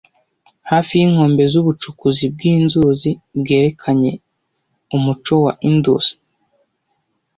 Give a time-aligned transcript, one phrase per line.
[0.69, 3.09] Hafi yinkombe zubucukuzi bwinzuzi
[3.39, 4.11] bwerekanye
[4.95, 6.05] umuco wa Indus